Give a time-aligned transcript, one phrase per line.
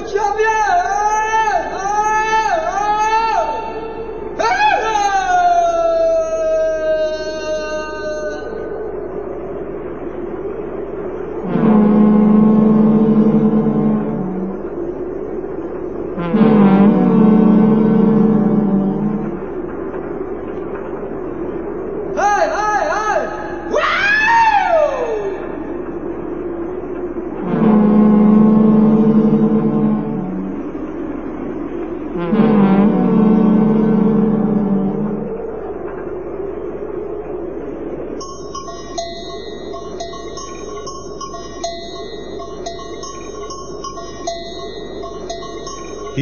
[0.00, 0.89] 我掐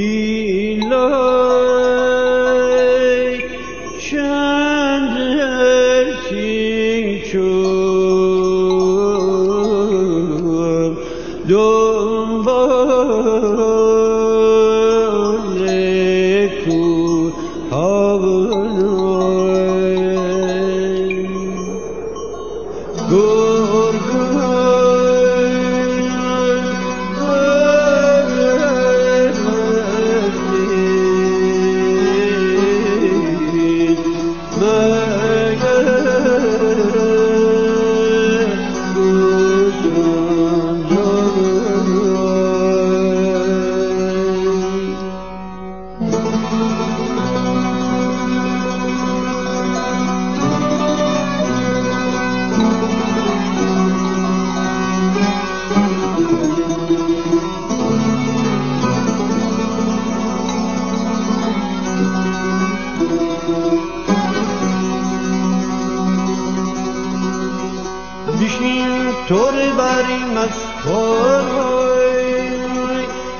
[0.00, 1.69] Ilah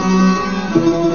[0.00, 1.09] Música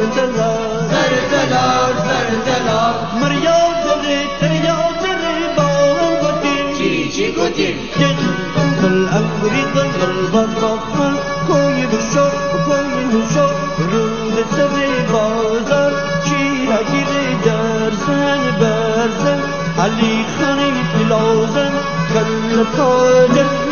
[0.00, 6.56] زردلار زردلار زردلار مريا زري تريا زري باون قتي
[7.10, 9.52] تشي قتي ضغط الأمر
[14.56, 15.92] سري بازار
[16.24, 19.40] شي هكذا درسان برزان
[19.78, 21.72] علي خريف العوزان
[22.14, 23.69] خلطان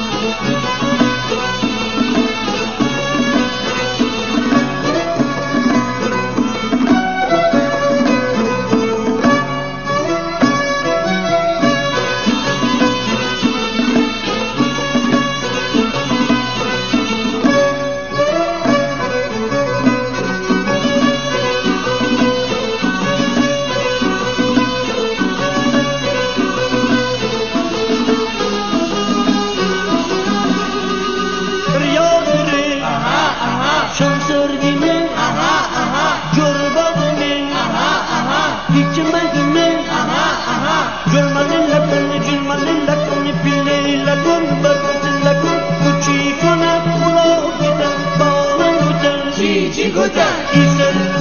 [49.93, 51.12] Gudan.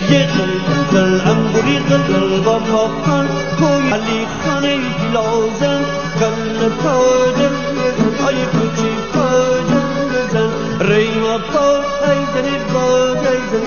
[0.00, 2.30] قلب قل انگوری قل
[2.72, 3.26] ماکان
[3.58, 4.78] کوی علی خانه
[5.14, 5.82] لازم
[6.20, 6.54] قل
[12.10, 12.56] ayzani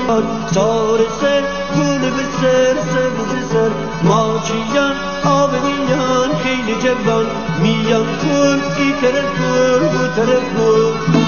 [0.07, 1.43] bad Sar ser
[1.75, 3.71] gul beser ser beser
[4.09, 4.95] Maçiyan
[5.35, 7.25] aveniyan kheyli ceban
[7.61, 11.26] Miyan kul ki taraf kul bu taraf kul